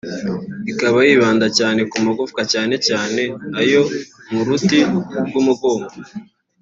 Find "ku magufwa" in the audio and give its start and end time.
1.89-2.41